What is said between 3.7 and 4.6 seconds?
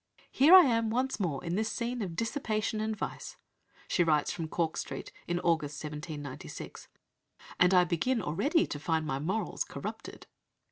she writes from